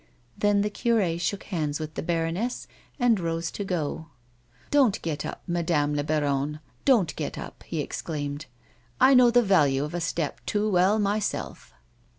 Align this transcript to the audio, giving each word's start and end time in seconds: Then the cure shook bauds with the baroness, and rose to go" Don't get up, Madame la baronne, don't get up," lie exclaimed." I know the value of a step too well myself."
Then 0.35 0.61
the 0.61 0.71
cure 0.71 1.19
shook 1.19 1.51
bauds 1.51 1.79
with 1.79 1.93
the 1.93 2.01
baroness, 2.01 2.65
and 2.99 3.19
rose 3.19 3.51
to 3.51 3.63
go" 3.63 4.07
Don't 4.71 4.99
get 5.03 5.27
up, 5.27 5.43
Madame 5.45 5.93
la 5.93 6.01
baronne, 6.01 6.59
don't 6.85 7.15
get 7.15 7.37
up," 7.37 7.63
lie 7.71 7.77
exclaimed." 7.77 8.47
I 8.99 9.13
know 9.13 9.29
the 9.29 9.43
value 9.43 9.83
of 9.83 9.93
a 9.93 10.01
step 10.01 10.43
too 10.47 10.67
well 10.71 10.97
myself." 10.97 11.75